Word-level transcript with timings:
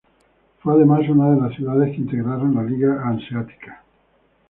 Fue 0.63 0.73
además 0.73 1.07
una 1.09 1.29
de 1.29 1.39
las 1.39 1.53
ciudades 1.55 1.91
que 1.91 1.97
integraron 2.01 2.55
la 2.55 2.63
Liga 2.63 3.03
Hanseática. 3.07 3.83